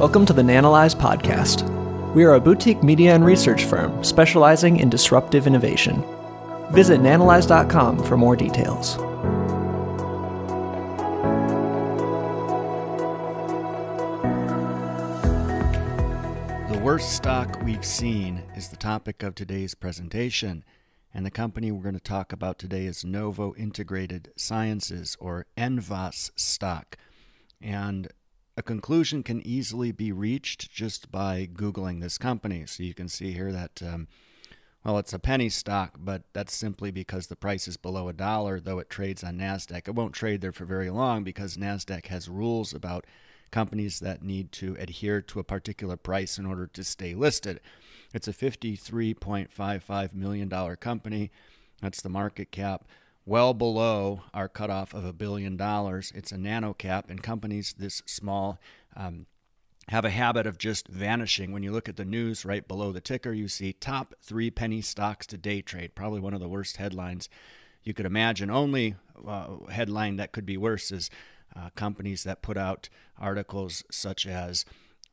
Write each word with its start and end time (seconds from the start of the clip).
Welcome 0.00 0.24
to 0.24 0.32
the 0.32 0.40
Nanalyze 0.40 0.96
podcast. 0.96 1.68
We 2.14 2.24
are 2.24 2.32
a 2.32 2.40
boutique 2.40 2.82
media 2.82 3.14
and 3.14 3.22
research 3.22 3.66
firm 3.66 4.02
specializing 4.02 4.78
in 4.78 4.88
disruptive 4.88 5.46
innovation. 5.46 6.02
Visit 6.70 7.02
nanalyze.com 7.02 8.02
for 8.04 8.16
more 8.16 8.34
details. 8.34 8.96
The 16.72 16.80
worst 16.82 17.12
stock 17.12 17.60
we've 17.62 17.84
seen 17.84 18.44
is 18.56 18.70
the 18.70 18.78
topic 18.78 19.22
of 19.22 19.34
today's 19.34 19.74
presentation. 19.74 20.64
And 21.12 21.26
the 21.26 21.30
company 21.30 21.70
we're 21.70 21.82
going 21.82 21.92
to 21.94 22.00
talk 22.00 22.32
about 22.32 22.58
today 22.58 22.86
is 22.86 23.04
Novo 23.04 23.54
Integrated 23.54 24.32
Sciences, 24.34 25.14
or 25.20 25.44
NVOS 25.58 26.30
stock. 26.36 26.96
And 27.60 28.08
a 28.60 28.62
conclusion 28.62 29.22
can 29.22 29.40
easily 29.46 29.90
be 29.90 30.12
reached 30.12 30.70
just 30.70 31.10
by 31.10 31.48
Googling 31.50 32.02
this 32.02 32.18
company. 32.18 32.66
So 32.66 32.82
you 32.82 32.92
can 32.92 33.08
see 33.08 33.32
here 33.32 33.50
that, 33.52 33.82
um, 33.82 34.06
well, 34.84 34.98
it's 34.98 35.14
a 35.14 35.18
penny 35.18 35.48
stock, 35.48 35.96
but 35.98 36.24
that's 36.34 36.54
simply 36.54 36.90
because 36.90 37.28
the 37.28 37.36
price 37.36 37.66
is 37.66 37.78
below 37.78 38.08
a 38.08 38.12
dollar, 38.12 38.60
though 38.60 38.78
it 38.78 38.90
trades 38.90 39.24
on 39.24 39.38
NASDAQ. 39.38 39.88
It 39.88 39.94
won't 39.94 40.12
trade 40.12 40.42
there 40.42 40.52
for 40.52 40.66
very 40.66 40.90
long 40.90 41.24
because 41.24 41.56
NASDAQ 41.56 42.04
has 42.08 42.28
rules 42.28 42.74
about 42.74 43.06
companies 43.50 43.98
that 44.00 44.22
need 44.22 44.52
to 44.52 44.76
adhere 44.78 45.22
to 45.22 45.40
a 45.40 45.44
particular 45.44 45.96
price 45.96 46.36
in 46.36 46.44
order 46.44 46.66
to 46.66 46.84
stay 46.84 47.14
listed. 47.14 47.60
It's 48.12 48.28
a 48.28 48.32
$53.55 48.34 50.12
million 50.12 50.76
company. 50.76 51.30
That's 51.80 52.02
the 52.02 52.10
market 52.10 52.50
cap 52.50 52.84
well 53.30 53.54
below 53.54 54.22
our 54.34 54.48
cutoff 54.48 54.92
of 54.92 55.04
a 55.04 55.12
billion 55.12 55.56
dollars. 55.56 56.10
It's 56.16 56.32
a 56.32 56.36
nano 56.36 56.74
cap, 56.74 57.08
and 57.08 57.22
companies 57.22 57.76
this 57.78 58.02
small 58.04 58.58
um, 58.96 59.26
have 59.86 60.04
a 60.04 60.10
habit 60.10 60.48
of 60.48 60.58
just 60.58 60.88
vanishing. 60.88 61.52
When 61.52 61.62
you 61.62 61.70
look 61.70 61.88
at 61.88 61.94
the 61.94 62.04
news 62.04 62.44
right 62.44 62.66
below 62.66 62.90
the 62.90 63.00
ticker, 63.00 63.32
you 63.32 63.46
see 63.46 63.72
top 63.72 64.14
three 64.20 64.50
penny 64.50 64.80
stocks 64.80 65.28
to 65.28 65.38
day 65.38 65.62
trade. 65.62 65.94
Probably 65.94 66.18
one 66.18 66.34
of 66.34 66.40
the 66.40 66.48
worst 66.48 66.78
headlines 66.78 67.28
you 67.84 67.94
could 67.94 68.04
imagine. 68.04 68.50
Only 68.50 68.96
uh, 69.24 69.58
headline 69.70 70.16
that 70.16 70.32
could 70.32 70.44
be 70.44 70.56
worse 70.56 70.90
is 70.90 71.08
uh, 71.54 71.70
companies 71.76 72.24
that 72.24 72.42
put 72.42 72.56
out 72.56 72.88
articles 73.16 73.84
such 73.92 74.26
as 74.26 74.64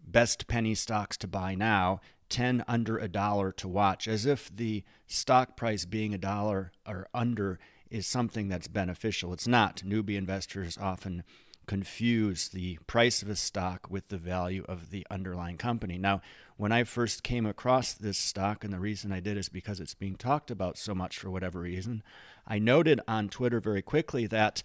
best 0.04 0.48
penny 0.48 0.74
stocks 0.74 1.18
to 1.18 1.28
buy 1.28 1.54
now 1.54 2.02
10 2.30 2.64
under 2.68 2.98
a 2.98 3.08
dollar 3.08 3.52
to 3.52 3.68
watch 3.68 4.08
as 4.08 4.26
if 4.26 4.54
the 4.54 4.84
stock 5.06 5.56
price 5.56 5.86
being 5.86 6.16
a 6.16 6.18
dollar 6.18 6.72
or 6.88 7.08
under 7.14 7.60
is 7.90 8.08
something 8.08 8.48
that's 8.48 8.68
beneficial. 8.68 9.34
It's 9.34 9.48
not. 9.48 9.84
Newbie 9.86 10.18
investors 10.18 10.78
often 10.80 11.24
confuse 11.68 12.48
the 12.50 12.80
price 12.88 13.22
of 13.22 13.30
a 13.30 13.36
stock 13.36 13.90
with 13.90 14.08
the 14.08 14.18
value 14.18 14.64
of 14.68 14.90
the 14.90 15.06
underlying 15.12 15.58
company. 15.58 15.98
Now, 15.98 16.22
when 16.56 16.72
I 16.72 16.86
first 16.86 17.24
came 17.24 17.46
across 17.46 17.94
this 17.94 18.18
stock, 18.18 18.64
and 18.64 18.74
the 18.74 18.80
reason 18.80 19.12
I 19.12 19.20
did 19.20 19.38
is 19.38 19.50
because 19.50 19.80
it's 19.80 19.94
being 19.94 20.16
talked 20.16 20.50
about 20.50 20.78
so 20.78 20.96
much 20.96 21.20
for 21.20 21.30
whatever 21.30 21.60
reason, 21.60 22.04
I 22.48 22.58
noted 22.58 23.02
on 23.08 23.30
Twitter 23.30 23.60
very 23.60 23.82
quickly 23.82 24.26
that 24.28 24.64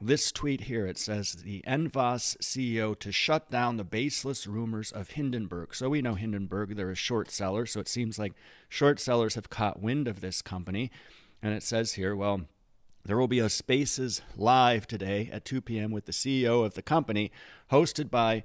this 0.00 0.32
tweet 0.32 0.62
here 0.62 0.84
it 0.84 0.98
says 0.98 1.32
the 1.32 1.62
NVOS 1.64 2.36
CEO 2.38 2.98
to 2.98 3.12
shut 3.12 3.50
down 3.50 3.76
the 3.76 3.84
baseless 3.84 4.48
rumors 4.48 4.90
of 4.90 5.10
Hindenburg. 5.10 5.76
So 5.76 5.88
we 5.88 6.02
know 6.02 6.14
Hindenburg, 6.14 6.74
they're 6.74 6.90
a 6.90 6.96
short 6.96 7.30
seller, 7.30 7.66
so 7.66 7.78
it 7.78 7.88
seems 7.88 8.18
like 8.18 8.32
short 8.68 8.98
sellers 8.98 9.36
have 9.36 9.48
caught 9.48 9.80
wind 9.80 10.08
of 10.08 10.20
this 10.20 10.42
company. 10.42 10.90
And 11.40 11.54
it 11.54 11.62
says 11.62 11.92
here, 11.92 12.16
well, 12.16 12.42
there 13.04 13.16
will 13.16 13.28
be 13.28 13.40
a 13.40 13.48
Spaces 13.48 14.22
live 14.36 14.86
today 14.86 15.28
at 15.32 15.44
2 15.44 15.60
p.m. 15.60 15.90
with 15.90 16.06
the 16.06 16.12
CEO 16.12 16.64
of 16.64 16.74
the 16.74 16.82
company, 16.82 17.32
hosted 17.70 18.10
by 18.10 18.44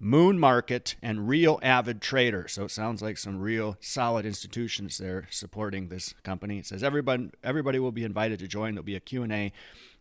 Moon 0.00 0.38
Market 0.38 0.96
and 1.02 1.28
Real 1.28 1.58
Avid 1.62 2.02
Trader. 2.02 2.46
So 2.48 2.64
it 2.64 2.70
sounds 2.70 3.00
like 3.00 3.16
some 3.16 3.38
real 3.38 3.76
solid 3.80 4.26
institutions 4.26 4.98
there 4.98 5.26
supporting 5.30 5.88
this 5.88 6.14
company. 6.22 6.58
It 6.58 6.66
says 6.66 6.82
everybody 6.82 7.30
everybody 7.42 7.78
will 7.78 7.92
be 7.92 8.04
invited 8.04 8.38
to 8.40 8.48
join. 8.48 8.74
There'll 8.74 8.84
be 8.84 8.96
a 8.96 9.00
Q&A 9.00 9.52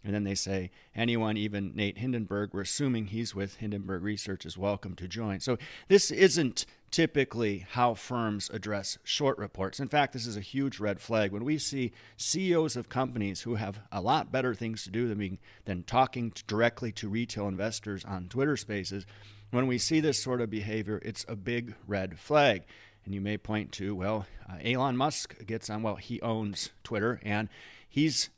and 0.03 0.13
then 0.13 0.25
they 0.25 0.35
say 0.35 0.71
anyone, 0.95 1.37
even 1.37 1.73
Nate 1.75 1.97
Hindenburg, 1.97 2.49
we're 2.53 2.61
assuming 2.61 3.07
he's 3.07 3.33
with 3.33 3.55
Hindenburg 3.55 4.03
Research, 4.03 4.45
is 4.45 4.57
welcome 4.57 4.95
to 4.95 5.07
join. 5.07 5.39
So 5.39 5.57
this 5.87 6.11
isn't 6.11 6.65
typically 6.91 7.65
how 7.71 7.93
firms 7.93 8.49
address 8.53 8.97
short 9.03 9.37
reports. 9.37 9.79
In 9.79 9.87
fact, 9.87 10.11
this 10.11 10.27
is 10.27 10.35
a 10.35 10.41
huge 10.41 10.79
red 10.79 10.99
flag. 10.99 11.31
When 11.31 11.45
we 11.45 11.57
see 11.57 11.93
CEOs 12.17 12.75
of 12.75 12.89
companies 12.89 13.41
who 13.41 13.55
have 13.55 13.79
a 13.91 14.01
lot 14.01 14.31
better 14.31 14.53
things 14.53 14.83
to 14.83 14.91
do 14.91 15.07
than, 15.07 15.17
being, 15.17 15.39
than 15.63 15.83
talking 15.83 16.33
directly 16.47 16.91
to 16.93 17.07
retail 17.07 17.47
investors 17.47 18.03
on 18.03 18.27
Twitter 18.27 18.57
spaces, 18.57 19.05
when 19.53 19.67
we 19.67 19.77
see 19.77 19.99
this 19.99 20.21
sort 20.21 20.41
of 20.41 20.49
behavior, 20.49 20.99
it's 21.05 21.25
a 21.27 21.35
big 21.35 21.75
red 21.85 22.17
flag. 22.17 22.63
And 23.05 23.13
you 23.13 23.21
may 23.21 23.37
point 23.37 23.71
to, 23.73 23.95
well, 23.95 24.25
uh, 24.49 24.57
Elon 24.63 24.97
Musk 24.97 25.45
gets 25.45 25.69
on, 25.69 25.83
well, 25.83 25.97
he 25.97 26.19
owns 26.21 26.71
Twitter 26.83 27.19
and 27.23 27.49
he's 27.87 28.29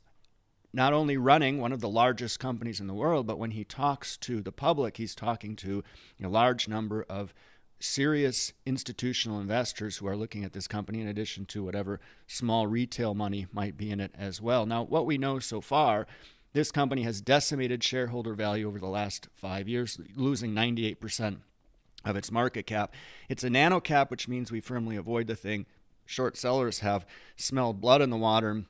not 0.74 0.92
only 0.92 1.16
running 1.16 1.58
one 1.58 1.72
of 1.72 1.80
the 1.80 1.88
largest 1.88 2.38
companies 2.38 2.80
in 2.80 2.86
the 2.86 2.94
world, 2.94 3.26
but 3.26 3.38
when 3.38 3.52
he 3.52 3.64
talks 3.64 4.18
to 4.18 4.42
the 4.42 4.52
public, 4.52 4.98
he's 4.98 5.14
talking 5.14 5.56
to 5.56 5.82
a 6.22 6.28
large 6.28 6.68
number 6.68 7.06
of 7.08 7.32
serious 7.80 8.52
institutional 8.66 9.40
investors 9.40 9.96
who 9.96 10.06
are 10.06 10.16
looking 10.16 10.44
at 10.44 10.52
this 10.52 10.68
company, 10.68 11.00
in 11.00 11.08
addition 11.08 11.46
to 11.46 11.64
whatever 11.64 11.98
small 12.26 12.66
retail 12.66 13.14
money 13.14 13.46
might 13.52 13.76
be 13.76 13.90
in 13.90 14.00
it 14.00 14.12
as 14.18 14.42
well. 14.42 14.66
Now, 14.66 14.82
what 14.82 15.06
we 15.06 15.16
know 15.16 15.38
so 15.38 15.62
far, 15.62 16.06
this 16.56 16.72
company 16.72 17.02
has 17.02 17.20
decimated 17.20 17.84
shareholder 17.84 18.32
value 18.32 18.66
over 18.66 18.78
the 18.78 18.86
last 18.86 19.28
five 19.34 19.68
years, 19.68 20.00
losing 20.14 20.54
98% 20.54 21.36
of 22.04 22.16
its 22.16 22.32
market 22.32 22.66
cap. 22.66 22.94
It's 23.28 23.44
a 23.44 23.50
nano 23.50 23.78
cap, 23.78 24.10
which 24.10 24.26
means 24.26 24.50
we 24.50 24.60
firmly 24.60 24.96
avoid 24.96 25.26
the 25.26 25.36
thing. 25.36 25.66
Short 26.06 26.36
sellers 26.36 26.78
have 26.78 27.04
smelled 27.36 27.80
blood 27.80 28.00
in 28.00 28.08
the 28.08 28.16
water 28.16 28.64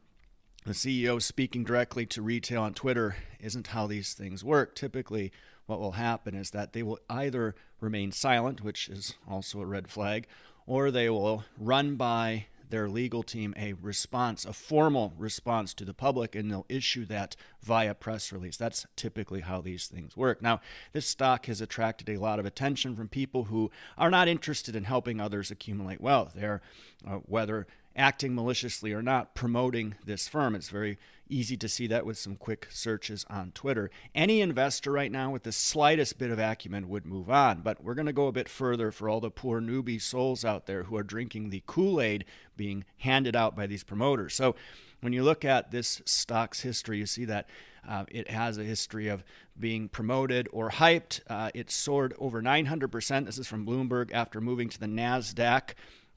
the 0.67 0.73
CEO 0.73 1.23
speaking 1.23 1.63
directly 1.63 2.07
to 2.07 2.23
retail 2.23 2.63
on 2.63 2.75
Twitter 2.75 3.15
isn't 3.39 3.69
how 3.69 3.87
these 3.87 4.15
things 4.15 4.43
work. 4.43 4.75
Typically, 4.75 5.31
what 5.67 5.79
will 5.79 5.93
happen 5.93 6.35
is 6.35 6.51
that 6.51 6.73
they 6.73 6.83
will 6.83 6.99
either 7.09 7.55
remain 7.81 8.11
silent, 8.11 8.65
which 8.65 8.89
is 8.89 9.15
also 9.31 9.61
a 9.61 9.67
red 9.67 9.87
flag, 9.87 10.27
or 10.67 10.91
they 10.91 11.09
will 11.09 11.45
run 11.57 11.95
by 11.95 12.47
their 12.71 12.89
legal 12.89 13.23
team 13.23 13.55
a 13.57 13.75
response, 13.75 14.45
a 14.45 14.53
formal 14.53 15.13
response 15.17 15.75
to 15.75 15.85
the 15.85 15.95
public, 15.95 16.35
and 16.35 16.51
they'll 16.51 16.67
issue 16.69 17.05
that 17.07 17.37
via 17.63 17.95
press 17.95 18.33
release. 18.33 18.57
That's 18.57 18.87
typically 18.97 19.41
how 19.41 19.61
these 19.61 19.87
things 19.87 20.17
work. 20.17 20.43
Now, 20.43 20.61
this 20.93 21.07
stock 21.07 21.47
has 21.47 21.61
attracted 21.61 22.09
a 22.09 22.19
lot 22.19 22.39
of 22.39 22.47
attention 22.47 22.97
from 22.97 23.09
people 23.09 23.45
who 23.45 23.71
are 23.97 24.11
not 24.11 24.29
interested 24.29 24.77
in 24.77 24.85
helping 24.85 25.21
others 25.21 25.51
accumulate 25.51 26.01
wealth. 26.01 26.33
They're 26.35 26.63
uh, 27.07 27.17
whether 27.27 27.67
acting 27.97 28.35
maliciously 28.35 28.93
or 28.93 29.03
not 29.03 29.35
promoting 29.35 29.95
this 30.05 30.29
firm. 30.29 30.55
It's 30.55 30.69
very 30.69 30.99
easy 31.29 31.57
to 31.57 31.69
see 31.69 31.87
that 31.89 32.07
with 32.07 32.19
some 32.19 32.37
quick 32.37 32.69
searches 32.71 33.25
on 33.29 33.51
Twitter. 33.53 33.91
Any 34.15 34.41
investor 34.41 34.93
right 34.93 35.11
now 35.11 35.31
with 35.31 35.43
the 35.43 35.53
slightest 35.53 36.19
bit 36.19 36.31
of 36.31 36.39
acumen 36.39 36.89
would 36.89 37.07
move 37.07 37.31
on, 37.31 37.63
but 37.63 37.83
we're 37.83 37.95
going 37.95 38.07
to 38.07 38.13
go 38.13 38.29
a 38.29 38.33
bit 38.33 38.49
further 38.49 38.93
for 38.93 39.09
all 39.09 39.21
the 39.21 39.31
poor 39.31 39.61
newbie 39.61 40.01
souls 40.01 40.45
out 40.45 40.67
there 40.67 40.85
who 40.85 40.97
are 40.97 41.03
drinking 41.03 41.51
the 41.51 41.63
Kool 41.67 42.01
Aid 42.01 42.25
being 42.57 42.85
handed 42.99 43.35
out 43.35 43.57
by 43.57 43.67
these 43.67 43.83
promoters. 43.83 44.35
So 44.35 44.55
when 45.01 45.13
you 45.13 45.25
look 45.25 45.45
at 45.45 45.71
this 45.71 46.03
stock's 46.05 46.61
history, 46.61 46.99
you 46.99 47.07
see 47.07 47.25
that. 47.25 47.49
Uh, 47.89 48.05
it 48.11 48.29
has 48.29 48.59
a 48.59 48.65
history 48.65 49.07
of 49.07 49.23
being 49.61 49.89
promoted 49.89 50.49
or 50.53 50.71
hyped. 50.71 51.21
Uh, 51.29 51.53
it 51.55 51.71
soared 51.71 52.13
over 52.19 52.43
900%. 52.43 53.27
This 53.27 53.39
is 53.39 53.47
from 53.47 53.65
Bloomberg 53.65 54.11
after 54.13 54.41
moving 54.41 54.69
to 54.69 54.81
the 54.81 54.87
NASDAQ 54.87 55.71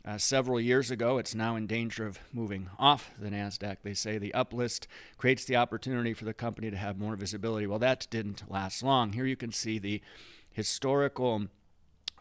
uh, 0.05 0.17
several 0.17 0.59
years 0.59 0.91
ago. 0.91 1.17
It's 1.17 1.35
now 1.35 1.55
in 1.55 1.67
danger 1.67 2.05
of 2.05 2.19
moving 2.33 2.69
off 2.77 3.11
the 3.19 3.29
NASDAQ. 3.29 3.77
They 3.83 3.93
say 3.93 4.17
the 4.17 4.33
uplist 4.35 4.87
creates 5.17 5.45
the 5.45 5.55
opportunity 5.55 6.13
for 6.13 6.25
the 6.25 6.33
company 6.33 6.71
to 6.71 6.77
have 6.77 6.97
more 6.97 7.15
visibility. 7.15 7.67
Well, 7.67 7.79
that 7.79 8.07
didn't 8.09 8.49
last 8.49 8.83
long. 8.83 9.13
Here 9.13 9.25
you 9.25 9.35
can 9.35 9.51
see 9.51 9.79
the 9.79 10.01
historical 10.51 11.47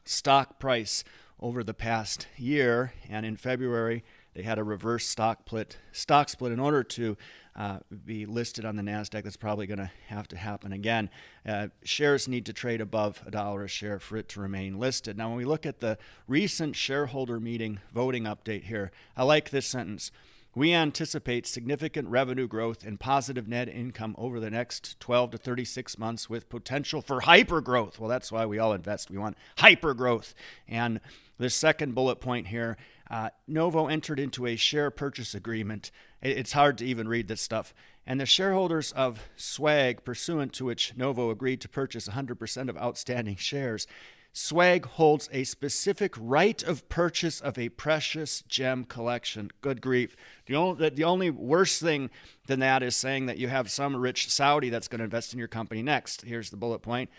stock 0.05 0.59
price 0.59 1.05
over 1.41 1.63
the 1.63 1.75
past 1.75 2.27
year, 2.37 2.93
and 3.09 3.25
in 3.25 3.37
February, 3.37 4.03
they 4.35 4.43
had 4.43 4.59
a 4.59 4.65
reverse 4.65 5.07
stock 5.07 5.41
split. 5.47 5.79
Stock 5.93 6.29
split 6.29 6.53
in 6.53 6.61
order 6.61 6.83
to 6.83 7.17
uh, 7.57 7.79
be 8.05 8.25
listed 8.25 8.65
on 8.65 8.77
the 8.77 8.83
Nasdaq. 8.83 9.25
That's 9.25 9.37
probably 9.37 9.67
going 9.67 9.79
to 9.79 9.91
have 10.07 10.29
to 10.29 10.37
happen 10.37 10.73
again. 10.73 11.11
Uh, 11.47 11.69
shares 11.83 12.29
need 12.29 12.47
to 12.47 12.53
trade 12.53 12.81
above 12.81 13.23
a 13.27 13.31
dollar 13.31 13.65
a 13.65 13.69
share 13.69 13.99
for 13.99 14.17
it 14.17 14.29
to 14.31 14.41
remain 14.41 14.79
listed. 14.79 15.19
Now, 15.19 15.29
when 15.29 15.39
we 15.39 15.45
look 15.45 15.67
at 15.67 15.81
the 15.81 15.99
recent 16.29 16.77
shareholder 16.77 17.41
meeting 17.41 17.81
voting 17.93 18.25
update 18.25 18.65
here, 18.65 18.93
I 19.17 19.25
like 19.25 19.51
this 19.51 19.67
sentence. 19.67 20.13
We 20.55 20.73
anticipate 20.73 21.47
significant 21.47 22.09
revenue 22.09 22.49
growth 22.49 22.85
and 22.85 22.99
positive 22.99 23.47
net 23.47 23.69
income 23.69 24.15
over 24.19 24.41
the 24.41 24.51
next 24.51 24.99
12 24.99 25.33
to 25.33 25.39
36 25.39 25.99
months 25.99 26.29
with 26.29 26.49
potential 26.49 27.01
for 27.01 27.21
hyper 27.21 27.61
growth. 27.61 28.01
Well, 28.01 28.09
that's 28.09 28.33
why 28.33 28.47
we 28.47 28.59
all 28.59 28.73
invest. 28.73 29.11
We 29.11 29.19
want 29.19 29.37
hyper 29.59 29.95
growth. 29.95 30.35
And 30.67 31.01
the 31.39 31.51
second 31.51 31.95
bullet 31.95 32.21
point 32.21 32.49
here 32.49 32.77
uh, 33.11 33.31
Novo 33.47 33.87
entered 33.87 34.21
into 34.21 34.47
a 34.47 34.57
share 34.57 34.91
purchase 34.91 35.35
agreement. 35.35 35.91
It's 36.21 36.53
hard 36.53 36.79
to 36.79 36.85
even 36.85 37.09
read 37.09 37.29
this 37.29 37.41
stuff. 37.41 37.73
And 38.07 38.21
the 38.21 38.27
shareholders 38.27 38.93
of 38.93 39.29
Swag, 39.37 40.05
pursuant 40.05 40.53
to 40.55 40.65
which 40.65 40.95
Novo 40.97 41.31
agreed 41.31 41.61
to 41.61 41.69
purchase 41.69 42.09
100% 42.09 42.69
of 42.69 42.77
outstanding 42.77 43.37
shares, 43.37 43.87
Swag 44.33 44.87
holds 44.87 45.29
a 45.33 45.45
specific 45.45 46.15
right 46.17 46.63
of 46.63 46.89
purchase 46.89 47.41
of 47.41 47.59
a 47.59 47.71
precious 47.71 48.43
gem 48.43 48.85
collection. 48.85 49.51
Good 49.61 49.81
grief. 49.81 50.17
The 50.47 50.55
only, 50.55 50.91
the 50.91 51.05
only 51.05 51.31
worse 51.31 51.81
thing 51.81 52.11
than 52.47 52.61
that 52.61 52.83
is 52.83 52.95
saying 52.95 53.27
that 53.27 53.39
you 53.39 53.49
have 53.49 53.71
some 53.71 53.97
rich 53.97 54.31
Saudi 54.31 54.69
that's 54.69 54.89
going 54.89 54.99
to 55.01 55.05
invest 55.05 55.33
in 55.33 55.39
your 55.39 55.49
company 55.49 55.83
next. 55.83 56.23
Here's 56.23 56.51
the 56.51 56.57
bullet 56.57 56.81
point. 56.81 57.11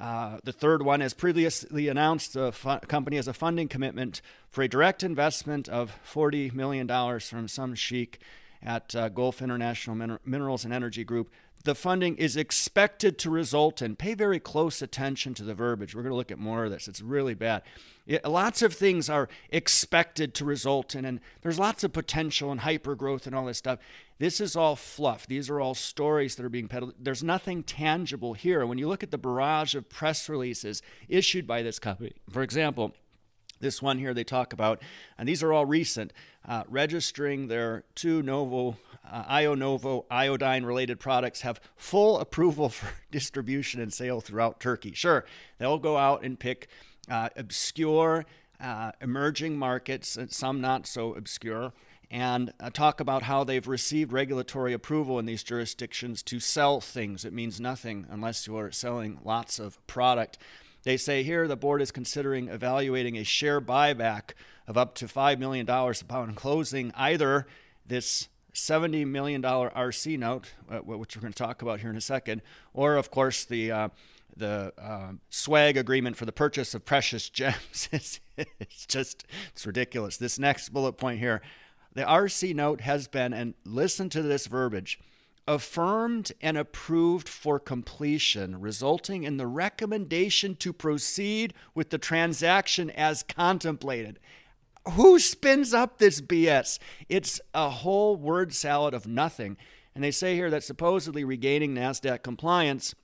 Uh, 0.00 0.38
the 0.42 0.52
third 0.52 0.82
one, 0.82 1.00
as 1.00 1.14
previously 1.14 1.86
announced, 1.86 2.32
the 2.32 2.50
fu- 2.50 2.80
company 2.80 3.16
has 3.16 3.28
a 3.28 3.32
funding 3.32 3.68
commitment 3.68 4.20
for 4.48 4.62
a 4.62 4.68
direct 4.68 5.04
investment 5.04 5.68
of 5.68 5.96
$40 6.04 6.52
million 6.52 6.88
from 7.20 7.46
some 7.46 7.74
sheik 7.76 8.20
at 8.60 8.96
uh, 8.96 9.08
Gulf 9.08 9.40
International 9.40 9.94
Min- 9.94 10.18
Minerals 10.24 10.64
and 10.64 10.74
Energy 10.74 11.04
Group 11.04 11.30
the 11.64 11.74
funding 11.74 12.16
is 12.16 12.36
expected 12.36 13.18
to 13.18 13.30
result 13.30 13.80
in. 13.80 13.96
Pay 13.96 14.14
very 14.14 14.38
close 14.38 14.82
attention 14.82 15.32
to 15.34 15.42
the 15.42 15.54
verbiage. 15.54 15.94
We're 15.94 16.02
going 16.02 16.12
to 16.12 16.16
look 16.16 16.30
at 16.30 16.38
more 16.38 16.64
of 16.64 16.70
this. 16.70 16.88
It's 16.88 17.00
really 17.00 17.34
bad. 17.34 17.62
It, 18.06 18.22
lots 18.26 18.60
of 18.60 18.74
things 18.74 19.08
are 19.08 19.30
expected 19.48 20.34
to 20.34 20.44
result 20.44 20.94
in, 20.94 21.06
and 21.06 21.20
there's 21.40 21.58
lots 21.58 21.82
of 21.82 21.94
potential 21.94 22.52
and 22.52 22.60
hyper 22.60 22.94
growth 22.94 23.26
and 23.26 23.34
all 23.34 23.46
this 23.46 23.58
stuff. 23.58 23.78
This 24.18 24.40
is 24.40 24.54
all 24.54 24.76
fluff. 24.76 25.26
These 25.26 25.48
are 25.48 25.58
all 25.58 25.74
stories 25.74 26.36
that 26.36 26.44
are 26.44 26.50
being 26.50 26.68
peddled. 26.68 26.94
There's 27.00 27.22
nothing 27.22 27.62
tangible 27.62 28.34
here. 28.34 28.66
When 28.66 28.78
you 28.78 28.86
look 28.86 29.02
at 29.02 29.10
the 29.10 29.18
barrage 29.18 29.74
of 29.74 29.88
press 29.88 30.28
releases 30.28 30.82
issued 31.08 31.46
by 31.46 31.62
this 31.62 31.78
company, 31.78 32.12
for 32.30 32.42
example, 32.42 32.94
this 33.64 33.82
one 33.82 33.98
here 33.98 34.14
they 34.14 34.22
talk 34.22 34.52
about, 34.52 34.80
and 35.18 35.28
these 35.28 35.42
are 35.42 35.52
all 35.52 35.66
recent, 35.66 36.12
uh, 36.46 36.62
registering 36.68 37.48
their 37.48 37.82
two 37.94 38.22
Novo, 38.22 38.76
uh, 39.10 39.24
IoNovo 39.24 40.04
iodine 40.10 40.64
related 40.64 41.00
products 41.00 41.40
have 41.40 41.60
full 41.74 42.20
approval 42.20 42.68
for 42.68 42.88
distribution 43.10 43.80
and 43.80 43.92
sale 43.92 44.20
throughout 44.20 44.60
Turkey. 44.60 44.92
Sure, 44.92 45.24
they'll 45.58 45.78
go 45.78 45.96
out 45.96 46.22
and 46.22 46.38
pick 46.38 46.68
uh, 47.10 47.30
obscure, 47.36 48.24
uh, 48.60 48.92
emerging 49.00 49.58
markets, 49.58 50.16
some 50.28 50.60
not 50.60 50.86
so 50.86 51.14
obscure, 51.14 51.72
and 52.10 52.52
uh, 52.60 52.70
talk 52.70 53.00
about 53.00 53.22
how 53.22 53.44
they've 53.44 53.66
received 53.66 54.12
regulatory 54.12 54.72
approval 54.72 55.18
in 55.18 55.26
these 55.26 55.42
jurisdictions 55.42 56.22
to 56.22 56.38
sell 56.38 56.80
things. 56.80 57.24
It 57.24 57.32
means 57.32 57.60
nothing 57.60 58.06
unless 58.10 58.46
you 58.46 58.56
are 58.56 58.70
selling 58.70 59.18
lots 59.24 59.58
of 59.58 59.84
product. 59.86 60.38
They 60.84 60.98
say 60.98 61.22
here 61.22 61.48
the 61.48 61.56
board 61.56 61.80
is 61.80 61.90
considering 61.90 62.48
evaluating 62.48 63.16
a 63.16 63.24
share 63.24 63.60
buyback 63.60 64.32
of 64.66 64.76
up 64.76 64.94
to 64.96 65.06
$5 65.06 65.38
million 65.38 65.68
upon 65.68 66.34
closing 66.34 66.92
either 66.94 67.46
this 67.86 68.28
$70 68.54 69.06
million 69.06 69.42
RC 69.42 70.18
note, 70.18 70.52
uh, 70.70 70.78
which 70.78 71.16
we're 71.16 71.22
going 71.22 71.32
to 71.32 71.42
talk 71.42 71.62
about 71.62 71.80
here 71.80 71.90
in 71.90 71.96
a 71.96 72.02
second, 72.02 72.42
or 72.72 72.96
of 72.96 73.10
course 73.10 73.44
the 73.44 73.72
uh, 73.72 73.88
the 74.36 74.72
uh, 74.78 75.12
swag 75.30 75.76
agreement 75.76 76.16
for 76.16 76.24
the 76.24 76.32
purchase 76.32 76.74
of 76.74 76.84
precious 76.84 77.28
gems. 77.28 77.88
it's 77.92 78.86
just 78.86 79.24
it's 79.52 79.66
ridiculous. 79.66 80.16
This 80.16 80.38
next 80.38 80.70
bullet 80.70 80.94
point 80.94 81.18
here, 81.18 81.40
the 81.94 82.02
RC 82.02 82.54
note 82.54 82.80
has 82.80 83.08
been, 83.08 83.32
and 83.32 83.54
listen 83.64 84.08
to 84.10 84.22
this 84.22 84.46
verbiage 84.46 84.98
affirmed 85.46 86.32
and 86.40 86.56
approved 86.56 87.28
for 87.28 87.58
completion, 87.58 88.60
resulting 88.60 89.24
in 89.24 89.36
the 89.36 89.46
recommendation 89.46 90.56
to 90.56 90.72
proceed 90.72 91.54
with 91.74 91.90
the 91.90 91.98
transaction 91.98 92.90
as 92.90 93.22
contemplated. 93.22 94.18
Who 94.92 95.18
spins 95.18 95.72
up 95.72 95.98
this 95.98 96.20
BS? 96.20 96.78
It's 97.08 97.40
a 97.54 97.70
whole 97.70 98.16
word 98.16 98.54
salad 98.54 98.94
of 98.94 99.06
nothing. 99.06 99.56
And 99.94 100.02
they 100.02 100.10
say 100.10 100.34
here 100.34 100.50
that 100.50 100.64
supposedly 100.64 101.24
regaining 101.24 101.74
NASDAQ 101.74 102.22
compliance 102.22 102.94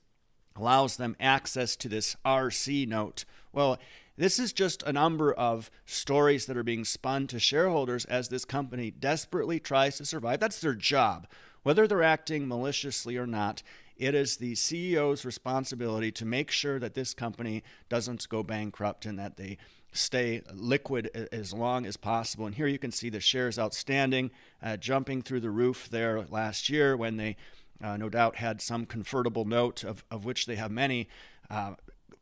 allows 0.55 0.97
them 0.97 1.15
access 1.19 1.75
to 1.77 1.89
this 1.89 2.15
RC 2.25 2.87
note. 2.87 3.25
Well, 3.53 3.79
this 4.17 4.37
is 4.37 4.53
just 4.53 4.83
a 4.83 4.93
number 4.93 5.33
of 5.33 5.71
stories 5.85 6.45
that 6.45 6.57
are 6.57 6.63
being 6.63 6.85
spun 6.85 7.27
to 7.27 7.39
shareholders 7.39 8.05
as 8.05 8.27
this 8.27 8.45
company 8.45 8.91
desperately 8.91 9.59
tries 9.59 9.97
to 9.97 10.05
survive. 10.05 10.39
That's 10.39 10.59
their 10.59 10.75
job. 10.75 11.27
Whether 11.63 11.87
they're 11.87 12.03
acting 12.03 12.47
maliciously 12.47 13.17
or 13.17 13.27
not, 13.27 13.63
it 13.97 14.15
is 14.15 14.37
the 14.37 14.53
CEO's 14.53 15.25
responsibility 15.25 16.11
to 16.13 16.25
make 16.25 16.49
sure 16.49 16.79
that 16.79 16.95
this 16.95 17.13
company 17.13 17.63
doesn't 17.87 18.27
go 18.29 18.41
bankrupt 18.41 19.05
and 19.05 19.19
that 19.19 19.37
they 19.37 19.57
stay 19.91 20.41
liquid 20.53 21.07
as 21.31 21.53
long 21.53 21.85
as 21.85 21.97
possible. 21.97 22.45
And 22.45 22.55
here 22.55 22.67
you 22.67 22.79
can 22.79 22.91
see 22.91 23.09
the 23.09 23.19
shares 23.19 23.59
outstanding 23.59 24.31
uh, 24.63 24.77
jumping 24.77 25.21
through 25.21 25.41
the 25.41 25.51
roof 25.51 25.89
there 25.89 26.25
last 26.29 26.69
year 26.69 26.95
when 26.97 27.17
they 27.17 27.35
uh, 27.83 27.97
no 27.97 28.09
doubt 28.09 28.37
had 28.37 28.61
some 28.61 28.85
convertible 28.85 29.45
note 29.45 29.83
of, 29.83 30.03
of 30.09 30.23
which 30.23 30.45
they 30.45 30.55
have 30.55 30.71
many. 30.71 31.07
Uh, 31.49 31.73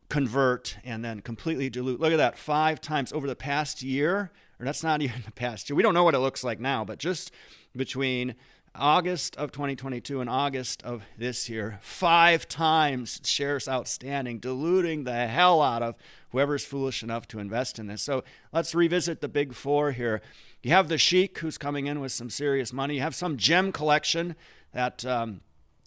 convert 0.09 0.77
and 0.83 1.05
then 1.05 1.21
completely 1.21 1.69
dilute. 1.69 1.99
Look 1.99 2.11
at 2.11 2.17
that, 2.17 2.37
five 2.37 2.81
times 2.81 3.13
over 3.13 3.27
the 3.27 3.35
past 3.35 3.83
year, 3.83 4.31
or 4.59 4.65
that's 4.65 4.83
not 4.83 5.01
even 5.03 5.21
the 5.23 5.31
past 5.31 5.69
year. 5.69 5.77
We 5.77 5.83
don't 5.83 5.93
know 5.93 6.03
what 6.03 6.15
it 6.15 6.19
looks 6.19 6.43
like 6.43 6.59
now, 6.59 6.83
but 6.83 6.97
just 6.97 7.31
between 7.75 8.35
August 8.75 9.35
of 9.37 9.51
2022 9.51 10.21
and 10.21 10.29
August 10.29 10.83
of 10.83 11.03
this 11.17 11.49
year, 11.49 11.79
five 11.81 12.47
times 12.47 13.19
shares 13.23 13.67
outstanding, 13.67 14.39
diluting 14.39 15.03
the 15.03 15.27
hell 15.27 15.61
out 15.61 15.81
of 15.81 15.95
whoever's 16.31 16.65
foolish 16.65 17.03
enough 17.03 17.27
to 17.27 17.39
invest 17.39 17.79
in 17.79 17.87
this. 17.87 18.01
So 18.01 18.23
let's 18.53 18.75
revisit 18.75 19.21
the 19.21 19.27
big 19.27 19.53
four 19.53 19.91
here. 19.91 20.21
You 20.61 20.71
have 20.71 20.87
the 20.87 20.97
Sheik 20.97 21.37
who's 21.39 21.57
coming 21.57 21.87
in 21.87 21.99
with 21.99 22.11
some 22.11 22.29
serious 22.29 22.71
money. 22.71 22.95
You 22.95 23.01
have 23.01 23.15
some 23.15 23.37
gem 23.37 23.71
collection 23.71 24.35
that 24.73 25.05
um, 25.05 25.41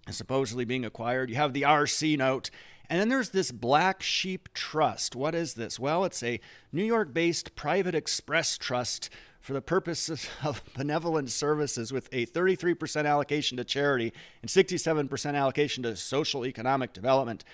is 0.08 0.16
supposedly 0.16 0.64
being 0.64 0.84
acquired. 0.84 1.30
You 1.30 1.36
have 1.36 1.52
the 1.52 1.62
RC 1.62 2.18
note. 2.18 2.50
And 2.88 3.00
then 3.00 3.08
there's 3.08 3.30
this 3.30 3.52
Black 3.52 4.02
Sheep 4.02 4.48
Trust. 4.52 5.16
What 5.16 5.34
is 5.34 5.54
this? 5.54 5.78
Well, 5.78 6.04
it's 6.04 6.22
a 6.22 6.40
New 6.72 6.84
York 6.84 7.14
based 7.14 7.54
private 7.54 7.94
express 7.94 8.58
trust 8.58 9.08
for 9.42 9.52
the 9.52 9.60
purposes 9.60 10.28
of 10.44 10.62
benevolent 10.74 11.30
services 11.30 11.92
with 11.92 12.08
a 12.12 12.24
33% 12.26 13.06
allocation 13.06 13.58
to 13.58 13.64
charity 13.64 14.12
and 14.40 14.50
67% 14.50 15.34
allocation 15.34 15.82
to 15.82 15.94
social 15.96 16.46
economic 16.46 16.92
development. 16.92 17.44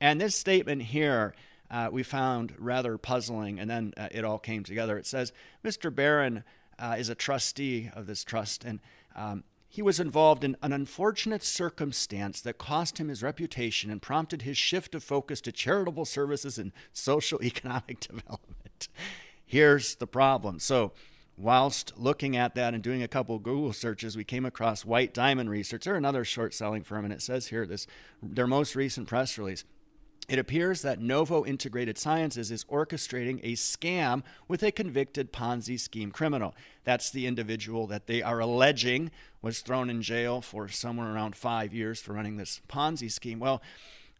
And 0.00 0.20
this 0.20 0.34
statement 0.34 0.82
here 0.82 1.34
uh, 1.70 1.88
we 1.90 2.02
found 2.02 2.54
rather 2.58 2.98
puzzling, 2.98 3.58
and 3.58 3.68
then 3.68 3.92
uh, 3.96 4.08
it 4.12 4.24
all 4.24 4.38
came 4.38 4.62
together. 4.62 4.98
It 4.98 5.06
says 5.06 5.32
Mr. 5.64 5.92
Barron 5.92 6.44
uh, 6.78 6.96
is 6.98 7.08
a 7.08 7.14
trustee 7.14 7.90
of 7.94 8.06
this 8.06 8.22
trust, 8.22 8.64
and 8.64 8.78
um, 9.16 9.42
he 9.68 9.82
was 9.82 9.98
involved 9.98 10.44
in 10.44 10.56
an 10.62 10.72
unfortunate 10.72 11.42
circumstance 11.42 12.40
that 12.42 12.58
cost 12.58 12.98
him 12.98 13.08
his 13.08 13.22
reputation 13.22 13.90
and 13.90 14.00
prompted 14.00 14.42
his 14.42 14.56
shift 14.56 14.94
of 14.94 15.02
focus 15.02 15.40
to 15.42 15.52
charitable 15.52 16.04
services 16.04 16.58
and 16.58 16.72
social 16.92 17.42
economic 17.42 18.00
development. 18.08 18.88
Here's 19.44 19.96
the 19.96 20.06
problem. 20.06 20.60
So, 20.60 20.92
whilst 21.36 21.92
looking 21.96 22.36
at 22.36 22.54
that 22.54 22.74
and 22.74 22.82
doing 22.82 23.02
a 23.02 23.08
couple 23.08 23.38
Google 23.38 23.72
searches, 23.72 24.16
we 24.16 24.24
came 24.24 24.46
across 24.46 24.84
White 24.84 25.12
Diamond 25.12 25.50
Research. 25.50 25.84
They're 25.84 25.96
another 25.96 26.24
short 26.24 26.54
selling 26.54 26.82
firm, 26.82 27.04
and 27.04 27.12
it 27.12 27.22
says 27.22 27.48
here 27.48 27.66
this 27.66 27.86
their 28.22 28.46
most 28.46 28.74
recent 28.74 29.08
press 29.08 29.36
release. 29.38 29.64
It 30.28 30.40
appears 30.40 30.82
that 30.82 31.00
Novo 31.00 31.44
Integrated 31.44 31.96
Sciences 31.96 32.50
is 32.50 32.64
orchestrating 32.64 33.38
a 33.44 33.52
scam 33.52 34.24
with 34.48 34.64
a 34.64 34.72
convicted 34.72 35.32
Ponzi 35.32 35.78
scheme 35.78 36.10
criminal. 36.10 36.52
That's 36.82 37.10
the 37.10 37.28
individual 37.28 37.86
that 37.86 38.08
they 38.08 38.22
are 38.22 38.40
alleging 38.40 39.12
was 39.40 39.60
thrown 39.60 39.88
in 39.88 40.02
jail 40.02 40.40
for 40.40 40.66
somewhere 40.66 41.14
around 41.14 41.36
five 41.36 41.72
years 41.72 42.00
for 42.00 42.14
running 42.14 42.38
this 42.38 42.60
Ponzi 42.68 43.10
scheme. 43.10 43.38
Well, 43.38 43.62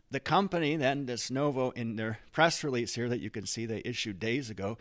the 0.09 0.21
company, 0.21 0.77
then, 0.77 1.07
this 1.07 1.29
Novo, 1.29 1.71
in 1.71 1.97
their 1.97 2.21
press 2.31 2.63
release 2.63 2.95
here 2.95 3.09
that 3.09 3.19
you 3.19 3.31
can 3.31 3.45
see 3.45 3.67
they 3.67 3.83
issued 3.85 4.21
days 4.21 4.49
ago, 4.49 4.79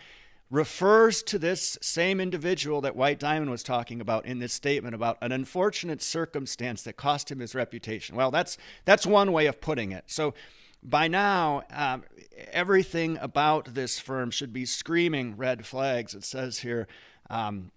refers 0.51 1.23
to 1.23 1.39
this 1.39 1.77
same 1.81 2.19
individual 2.19 2.81
that 2.81 2.95
White 2.95 3.19
Diamond 3.19 3.49
was 3.49 3.63
talking 3.63 3.99
about 3.99 4.25
in 4.25 4.39
this 4.39 4.53
statement 4.53 4.93
about 4.93 5.17
an 5.21 5.31
unfortunate 5.31 6.01
circumstance 6.01 6.83
that 6.83 6.97
cost 6.97 7.31
him 7.31 7.39
his 7.39 7.55
reputation. 7.55 8.15
Well, 8.15 8.31
that's 8.31 8.57
that's 8.85 9.05
one 9.05 9.31
way 9.31 9.47
of 9.47 9.59
putting 9.59 9.91
it. 9.91 10.03
So 10.07 10.33
by 10.83 11.07
now, 11.07 11.63
um, 11.71 12.03
everything 12.51 13.17
about 13.17 13.73
this 13.73 13.99
firm 13.99 14.29
should 14.29 14.53
be 14.53 14.65
screaming 14.65 15.35
red 15.35 15.65
flags. 15.65 16.13
It 16.13 16.23
says 16.23 16.59
here 16.59 16.87
um, 17.29 17.71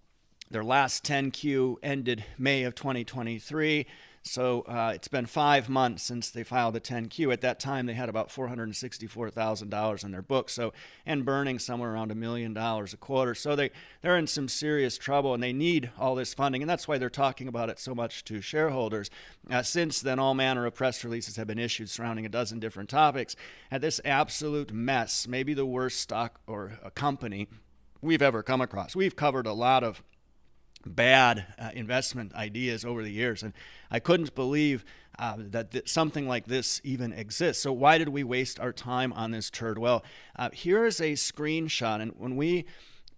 their 0.51 0.65
last 0.65 1.05
10Q 1.05 1.77
ended 1.83 2.25
May 2.37 2.65
of 2.65 2.75
2023. 2.75 3.87
So 4.29 4.63
uh, 4.63 4.93
it's 4.95 5.09
been 5.09 5.27
five 5.27 5.69
months 5.69 6.03
since 6.03 6.31
they 6.31 6.45
filed 6.45 6.75
the 6.75 6.81
10Q. 6.81 7.33
At 7.33 7.41
that 7.41 7.59
time, 7.59 7.87
they 7.87 7.95
had 7.95 8.09
about 8.09 8.29
$464,000 8.29 10.05
in 10.05 10.11
their 10.11 10.23
books, 10.23 10.53
so 10.53 10.73
and 11.07 11.25
burning 11.25 11.59
somewhere 11.59 11.93
around 11.93 12.11
a 12.11 12.15
million 12.15 12.55
dollars 12.55 12.93
a 12.93 12.97
quarter. 12.97 13.35
So 13.35 13.57
they 13.57 13.71
they're 14.03 14.17
in 14.17 14.27
some 14.27 14.49
serious 14.49 14.99
trouble, 14.99 15.35
and 15.35 15.43
they 15.43 15.53
need 15.53 15.91
all 15.99 16.15
this 16.15 16.35
funding, 16.35 16.63
and 16.63 16.69
that's 16.69 16.87
why 16.87 16.99
they're 16.99 17.11
talking 17.11 17.49
about 17.49 17.71
it 17.71 17.79
so 17.79 17.95
much 17.95 18.25
to 18.25 18.41
shareholders. 18.41 19.11
Uh, 19.51 19.63
since 19.63 20.01
then, 20.01 20.19
all 20.19 20.35
manner 20.35 20.67
of 20.67 20.75
press 20.75 21.03
releases 21.05 21.37
have 21.37 21.47
been 21.47 21.59
issued 21.59 21.91
surrounding 21.91 22.27
a 22.27 22.29
dozen 22.29 22.61
different 22.61 22.89
topics. 22.89 23.35
And 23.71 23.83
this 23.83 24.01
absolute 24.05 24.73
mess, 24.73 25.27
maybe 25.27 25.55
the 25.55 25.67
worst 25.67 26.01
stock 26.01 26.41
or 26.47 26.79
a 26.85 26.91
company 26.91 27.49
we've 28.01 28.23
ever 28.23 28.43
come 28.43 28.61
across. 28.61 28.95
We've 28.95 29.17
covered 29.17 29.47
a 29.47 29.53
lot 29.53 29.83
of 29.83 30.03
bad 30.87 31.47
uh, 31.59 31.71
investment 31.75 32.35
ideas 32.35 32.85
over 32.85 33.03
the 33.03 33.11
years. 33.11 33.43
And 33.43 33.53
I 33.91 33.99
couldn't 33.99 34.35
believe 34.35 34.85
uh, 35.19 35.35
that 35.39 35.73
th- 35.73 35.89
something 35.89 36.29
like 36.29 36.47
this 36.47 36.81
even 36.85 37.13
exists. 37.13 37.63
So, 37.63 37.73
why 37.73 37.99
did 37.99 38.09
we 38.09 38.23
waste 38.23 38.61
our 38.61 38.73
time 38.73 39.13
on 39.13 39.33
this 39.33 39.51
turd? 39.51 39.79
Well, 39.79 40.05
uh, 40.37 40.51
here 40.53 40.87
is 40.87 41.01
a 41.01 41.13
screenshot. 41.13 42.01
And 42.01 42.13
when 42.17 42.37
we 42.37 42.67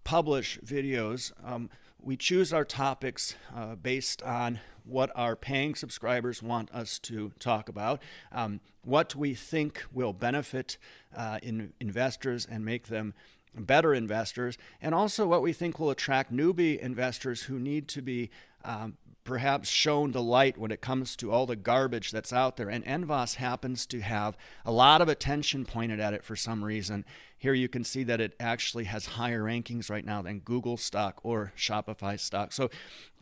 publish 0.03 0.59
videos, 0.65 1.31
um, 1.43 1.69
we 2.01 2.17
choose 2.17 2.51
our 2.51 2.65
topics 2.65 3.35
uh, 3.55 3.75
based 3.75 4.23
on 4.23 4.59
what 4.83 5.11
our 5.15 5.35
paying 5.35 5.75
subscribers 5.75 6.41
want 6.41 6.71
us 6.71 6.97
to 6.97 7.31
talk 7.37 7.69
about, 7.69 8.01
um, 8.31 8.59
what 8.83 9.15
we 9.15 9.35
think 9.35 9.83
will 9.93 10.11
benefit 10.11 10.77
uh, 11.15 11.37
in 11.43 11.73
investors 11.79 12.47
and 12.49 12.65
make 12.65 12.87
them 12.87 13.13
better 13.55 13.93
investors, 13.93 14.57
and 14.81 14.95
also 14.95 15.27
what 15.27 15.41
we 15.41 15.53
think 15.53 15.79
will 15.79 15.89
attract 15.89 16.33
newbie 16.33 16.79
investors 16.79 17.43
who 17.43 17.59
need 17.59 17.87
to 17.89 18.01
be 18.01 18.29
um, 18.63 18.97
perhaps 19.23 19.69
shown 19.69 20.11
the 20.11 20.21
light 20.21 20.57
when 20.57 20.71
it 20.71 20.81
comes 20.81 21.15
to 21.15 21.31
all 21.31 21.45
the 21.45 21.55
garbage 21.55 22.11
that's 22.11 22.33
out 22.33 22.57
there. 22.57 22.69
And 22.69 22.83
NVOS 22.85 23.35
happens 23.35 23.85
to 23.87 23.99
have 24.01 24.35
a 24.65 24.71
lot 24.71 25.01
of 25.01 25.09
attention 25.09 25.65
pointed 25.65 25.99
at 25.99 26.13
it 26.13 26.23
for 26.23 26.35
some 26.35 26.63
reason. 26.63 27.05
Here 27.37 27.53
you 27.53 27.67
can 27.67 27.83
see 27.83 28.03
that 28.03 28.21
it 28.21 28.35
actually 28.39 28.85
has 28.85 29.05
higher 29.05 29.43
rankings 29.43 29.89
right 29.89 30.05
now 30.05 30.21
than 30.21 30.39
Google 30.39 30.77
stock 30.77 31.19
or 31.23 31.53
Shopify 31.55 32.19
stock. 32.19 32.51
So 32.51 32.69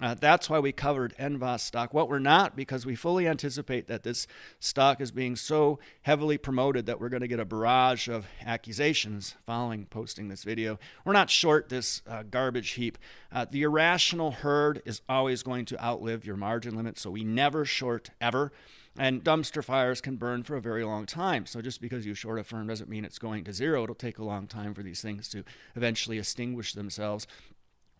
uh, 0.02 0.14
that's 0.14 0.50
why 0.50 0.60
we 0.60 0.72
covered 0.72 1.16
NVOS 1.18 1.60
stock. 1.60 1.94
What 1.94 2.10
we're 2.10 2.20
not, 2.20 2.56
because 2.56 2.86
we 2.86 2.96
fully 2.96 3.28
anticipate 3.28 3.88
that 3.88 4.04
this 4.04 4.28
stock 4.60 5.02
is 5.02 5.12
being 5.12 5.36
so 5.36 5.80
heavily 6.04 6.38
promoted 6.38 6.86
that 6.86 7.02
we're 7.02 7.10
going 7.10 7.22
to 7.22 7.28
get 7.28 7.40
a 7.40 7.46
barrage 7.46 8.08
of 8.08 8.26
accusations 8.46 9.36
following 9.46 9.86
posting 9.86 10.30
this 10.30 10.44
video. 10.44 10.80
We're 11.04 11.14
not 11.14 11.30
short 11.30 11.70
this 11.70 12.02
uh, 12.08 12.24
garbage 12.24 12.72
heap. 12.72 12.98
Uh, 13.32 13.46
the 13.50 13.64
irrational 13.64 14.32
herd 14.32 14.82
is 14.86 15.02
always 15.10 15.44
going 15.44 15.66
to 15.66 15.84
outlive 15.84 16.26
your 16.26 16.38
margin 16.38 16.76
limit, 16.76 16.98
so 16.98 17.12
we 17.12 17.24
never 17.24 17.66
short 17.66 18.10
ever. 18.22 18.52
And 18.98 19.24
dumpster 19.24 19.64
fires 19.64 20.02
can 20.02 20.16
burn 20.16 20.44
for 20.44 20.56
a 20.56 20.62
very 20.62 20.84
long 20.84 21.06
time. 21.06 21.46
So 21.46 21.62
just 21.62 21.80
because 21.80 22.06
you 22.06 22.14
short 22.14 22.40
a 22.40 22.44
firm 22.44 22.68
doesn't 22.68 22.90
mean 22.90 23.06
it's 23.06 23.20
going 23.20 23.44
to 23.46 23.54
zero. 23.54 23.84
It'll 23.84 23.96
take 23.96 24.18
a 24.18 24.26
long 24.26 24.48
time 24.48 24.74
for 24.74 24.84
these 24.84 25.02
things 25.02 25.30
to 25.30 25.44
eventually 25.76 26.20
extinguish 26.20 26.74
themselves. 26.74 27.28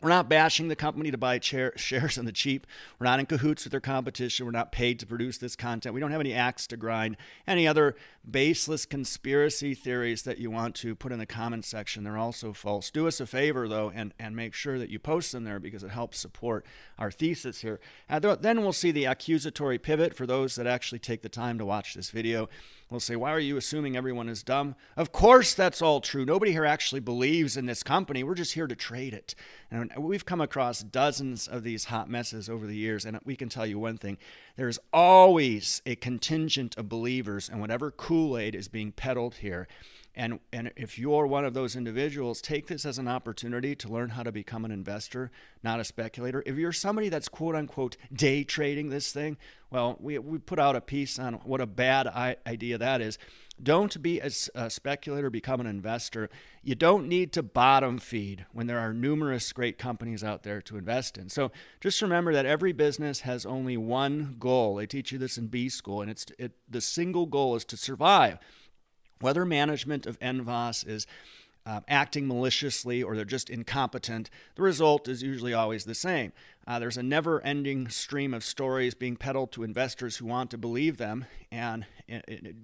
We're 0.02 0.10
not 0.10 0.30
bashing 0.30 0.70
the 0.70 0.76
company 0.76 1.12
to 1.12 1.18
buy 1.18 1.40
chair, 1.40 1.74
shares 1.78 2.18
on 2.18 2.26
the 2.26 2.32
cheap. 2.32 2.66
We're 2.98 3.06
not 3.06 3.20
in 3.20 3.26
cahoots 3.26 3.66
with 3.66 3.72
their 3.72 3.82
competition. 3.82 4.46
We're 4.46 4.52
not 4.52 4.72
paid 4.72 5.00
to 5.00 5.06
produce 5.06 5.38
this 5.38 5.56
content. 5.56 5.94
We 5.94 6.00
don't 6.00 6.12
have 6.12 6.22
any 6.22 6.34
axe 6.34 6.68
to 6.68 6.78
grind. 6.78 7.18
Any 7.46 7.68
other 7.68 7.96
baseless 8.32 8.86
conspiracy 8.86 9.74
theories 9.74 10.24
that 10.24 10.38
you 10.38 10.50
want 10.52 10.76
to 10.76 10.96
put 10.96 11.12
in 11.12 11.20
the 11.20 11.26
comment 11.26 11.66
section, 11.66 12.04
they're 12.04 12.18
also 12.18 12.54
false. 12.54 12.90
Do 12.90 13.08
us 13.08 13.20
a 13.20 13.26
favor, 13.26 13.68
though, 13.68 13.92
and, 13.94 14.14
and 14.20 14.36
make 14.36 14.54
sure 14.54 14.80
that 14.80 14.90
you 14.90 15.00
post 15.00 15.32
them 15.32 15.44
there 15.44 15.60
because 15.60 15.84
it 15.84 15.92
helps 15.92 16.20
support 16.20 16.66
our 16.98 17.12
thesis 17.12 17.62
here. 17.62 17.80
Uh, 18.10 18.20
then 18.20 18.62
we'll 18.62 18.74
see 18.74 18.92
the 18.92 19.06
accusatory 19.06 19.78
pivot 19.78 20.16
for 20.16 20.26
those 20.26 20.56
that 20.56 20.68
actually 20.68 21.00
take 21.00 21.22
the 21.22 21.30
time 21.30 21.58
to 21.58 21.66
watch 21.66 21.94
this 21.94 22.10
video. 22.10 22.50
We'll 22.90 23.00
say, 23.00 23.16
Why 23.16 23.32
are 23.32 23.40
you 23.40 23.56
assuming 23.56 23.96
everyone 23.96 24.30
is 24.30 24.42
dumb? 24.42 24.74
Of 24.98 25.12
course, 25.12 25.54
that's 25.54 25.80
all 25.80 26.02
true. 26.02 26.26
Nobody 26.26 26.52
here 26.52 26.66
actually 26.66 27.02
believes 27.02 27.56
in 27.56 27.68
this 27.68 27.84
company. 27.84 28.24
We're 28.24 28.34
just 28.34 28.54
here 28.54 28.66
to 28.66 28.76
trade 28.76 29.14
it. 29.14 29.36
And 29.70 29.92
we've 29.96 30.26
come 30.26 30.42
across 30.42 30.82
dozens 30.82 31.48
of 31.48 31.64
these 31.64 31.86
hot 31.86 32.10
messes 32.10 32.50
over 32.50 32.66
the 32.66 32.76
years. 32.76 33.06
And 33.06 33.20
we 33.24 33.36
can 33.36 33.48
tell 33.48 33.68
you 33.68 33.78
one 33.78 33.98
thing 33.98 34.18
there's 34.56 34.80
always 34.92 35.84
a 35.86 35.96
contingent 35.96 36.78
of 36.78 36.90
believers, 36.90 37.48
and 37.48 37.62
whatever 37.62 37.92
Kool 38.20 38.38
Aid 38.38 38.54
is 38.54 38.68
being 38.68 38.92
peddled 38.92 39.36
here. 39.36 39.66
And, 40.20 40.42
and 40.52 40.70
if 40.76 41.00
you're 41.00 41.26
one 41.26 41.46
of 41.46 41.54
those 41.54 41.78
individuals, 41.78 42.42
take 42.42 42.68
this 42.68 42.86
as 42.86 42.98
an 42.98 43.08
opportunity 43.08 43.74
to 43.78 43.88
learn 43.88 44.10
how 44.10 44.24
to 44.24 44.34
become 44.34 44.66
an 44.66 44.72
investor, 44.72 45.32
not 45.64 45.80
a 45.80 45.86
speculator. 45.86 46.44
If 46.46 46.58
you're 46.58 46.74
somebody 46.74 47.08
that's 47.08 47.30
quote 47.30 47.56
unquote 47.56 47.96
day 48.12 48.44
trading 48.44 48.90
this 48.90 49.14
thing, 49.14 49.38
well, 49.72 49.96
we, 49.98 50.20
we 50.20 50.38
put 50.38 50.60
out 50.60 50.76
a 50.76 50.82
piece 50.82 51.20
on 51.20 51.36
what 51.46 51.62
a 51.62 51.66
bad 51.66 52.06
idea 52.46 52.78
that 52.78 53.00
is. 53.00 53.18
Don't 53.64 54.02
be 54.02 54.20
a, 54.20 54.30
a 54.56 54.70
speculator, 54.70 55.30
become 55.30 55.62
an 55.62 55.68
investor. 55.68 56.30
You 56.64 56.76
don't 56.76 57.08
need 57.08 57.32
to 57.34 57.42
bottom 57.42 57.98
feed 57.98 58.46
when 58.52 58.68
there 58.68 58.80
are 58.80 58.94
numerous 58.94 59.54
great 59.54 59.78
companies 59.78 60.22
out 60.22 60.44
there 60.44 60.62
to 60.64 60.76
invest 60.76 61.18
in. 61.18 61.30
So 61.30 61.50
just 61.80 62.02
remember 62.02 62.34
that 62.34 62.46
every 62.46 62.74
business 62.74 63.22
has 63.22 63.46
only 63.46 63.78
one 63.78 64.36
goal. 64.38 64.76
They 64.76 64.86
teach 64.86 65.14
you 65.14 65.18
this 65.18 65.38
in 65.38 65.48
B 65.48 65.70
school, 65.70 66.02
and 66.02 66.12
it's 66.12 66.26
it, 66.38 66.52
the 66.70 66.82
single 66.82 67.26
goal 67.26 67.56
is 67.56 67.64
to 67.66 67.78
survive. 67.78 68.38
Whether 69.22 69.46
management 69.46 70.06
of 70.06 70.20
NVOS 70.20 70.88
is 70.88 71.08
uh, 71.66 71.82
acting 71.88 72.28
maliciously 72.28 73.04
or 73.04 73.16
they're 73.16 73.26
just 73.26 73.50
incompetent, 73.50 74.30
the 74.56 74.62
result 74.62 75.08
is 75.08 75.22
usually 75.22 75.54
always 75.54 75.86
the 75.86 75.96
same. 75.96 76.32
Uh, 76.70 76.78
there's 76.78 76.98
a 76.98 77.04
never 77.04 77.44
ending 77.44 77.90
stream 77.90 78.32
of 78.32 78.44
stories 78.44 78.94
being 78.94 79.16
peddled 79.16 79.52
to 79.52 79.64
investors 79.64 80.18
who 80.18 80.26
want 80.28 80.52
to 80.52 80.58
believe 80.58 80.98
them 80.98 81.26
and 81.52 81.84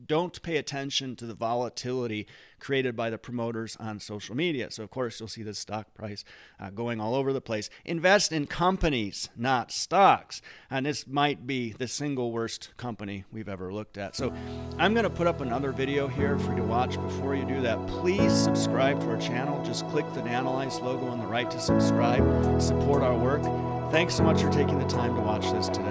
don't 0.06 0.40
pay 0.44 0.58
attention 0.58 1.16
to 1.16 1.26
the 1.26 1.34
volatility 1.34 2.28
created 2.60 2.96
by 2.96 3.10
the 3.10 3.18
promoters 3.18 3.76
on 3.80 4.00
social 4.00 4.36
media. 4.36 4.70
So, 4.70 4.84
of 4.84 4.92
course, 4.92 5.20
you'll 5.20 5.28
see 5.28 5.42
the 5.42 5.56
stock 5.56 5.92
price 5.96 6.24
uh, 6.60 6.70
going 6.70 7.02
all 7.02 7.16
over 7.16 7.34
the 7.34 7.42
place. 7.42 7.72
Invest 7.84 8.32
in 8.32 8.46
companies, 8.46 9.30
not 9.36 9.72
stocks. 9.72 10.40
And 10.70 10.86
this 10.86 11.08
might 11.08 11.48
be 11.48 11.72
the 11.72 11.88
single 11.88 12.32
worst 12.32 12.78
company 12.78 13.24
we've 13.32 13.50
ever 13.50 13.74
looked 13.74 13.98
at. 13.98 14.16
So, 14.16 14.32
I'm 14.78 14.94
going 14.94 15.06
to 15.06 15.10
put 15.10 15.26
up 15.26 15.42
another 15.42 15.72
video 15.72 16.08
here 16.08 16.38
for 16.38 16.52
you 16.52 16.58
to 16.58 16.64
watch. 16.64 17.02
Before 17.02 17.34
you 17.34 17.46
do 17.46 17.60
that, 17.62 17.88
please 17.88 18.32
subscribe 18.32 19.00
to 19.00 19.08
our 19.08 19.18
channel. 19.18 19.66
Just 19.66 19.88
click 19.88 20.06
the 20.14 20.22
Nanalyze 20.22 20.80
logo 20.80 21.08
on 21.08 21.18
the 21.18 21.26
right 21.26 21.50
to 21.50 21.60
subscribe, 21.60 22.62
support 22.62 23.02
our 23.02 23.18
work. 23.18 23.75
Thanks 23.96 24.14
so 24.14 24.24
much 24.24 24.42
for 24.42 24.52
taking 24.52 24.78
the 24.78 24.86
time 24.88 25.16
to 25.16 25.22
watch 25.22 25.50
this 25.54 25.70
today. 25.70 25.90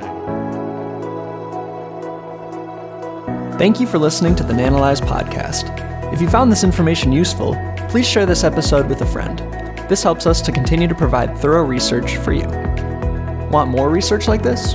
Thank 3.57 3.81
you 3.81 3.87
for 3.87 3.99
listening 3.99 4.37
to 4.37 4.43
the 4.43 4.53
Nanalyze 4.53 5.01
podcast. 5.01 6.13
If 6.13 6.21
you 6.21 6.29
found 6.29 6.53
this 6.53 6.65
information 6.65 7.13
useful, 7.13 7.57
please 7.89 8.07
share 8.07 8.27
this 8.27 8.45
episode 8.45 8.91
with 8.91 9.01
a 9.01 9.07
friend. 9.07 9.39
This 9.89 10.03
helps 10.03 10.27
us 10.27 10.43
to 10.43 10.53
continue 10.53 10.87
to 10.87 10.95
provide 10.95 11.39
thorough 11.39 11.65
research 11.65 12.19
for 12.19 12.35
you. 12.35 12.47
Want 13.51 13.71
more 13.71 13.89
research 13.89 14.29
like 14.29 14.43
this? 14.43 14.75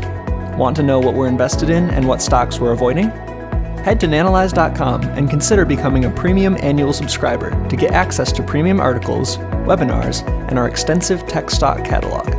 Want 0.57 0.75
to 0.77 0.81
know 0.81 0.97
what 0.99 1.13
we're 1.13 1.27
invested 1.27 1.69
in 1.69 1.91
and 1.91 2.07
what 2.07 2.23
stocks 2.23 2.59
we're 2.59 2.71
avoiding? 2.71 3.11
Head 3.85 3.99
to 3.99 4.07
nanalyze.com 4.07 5.03
and 5.03 5.29
consider 5.29 5.65
becoming 5.65 6.05
a 6.05 6.09
premium 6.09 6.57
annual 6.61 6.93
subscriber 6.93 7.51
to 7.69 7.75
get 7.75 7.91
access 7.91 8.31
to 8.31 8.41
premium 8.41 8.79
articles, 8.79 9.37
webinars, 9.67 10.27
and 10.49 10.57
our 10.57 10.67
extensive 10.67 11.27
tech 11.27 11.51
stock 11.51 11.85
catalog. 11.85 12.38